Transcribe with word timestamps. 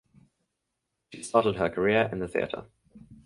She 1.13 1.21
started 1.21 1.57
her 1.57 1.69
career 1.69 2.09
in 2.11 2.17
the 2.17 2.27
theatre. 2.27 2.65